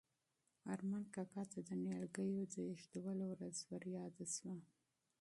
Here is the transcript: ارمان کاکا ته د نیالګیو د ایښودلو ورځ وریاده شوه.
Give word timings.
ارمان 0.73 1.03
کاکا 1.15 1.43
ته 1.51 1.59
د 1.67 1.69
نیالګیو 1.83 2.41
د 2.53 2.55
ایښودلو 2.69 3.25
ورځ 3.33 3.55
وریاده 3.71 4.25
شوه. 4.35 4.55